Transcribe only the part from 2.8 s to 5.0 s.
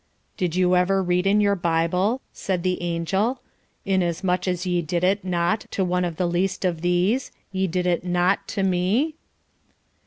angel, 'Inasmuch as ye